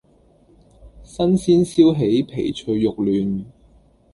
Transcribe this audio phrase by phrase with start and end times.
[0.03, 0.07] 新
[1.37, 3.45] 鮮燒起皮脆肉嫩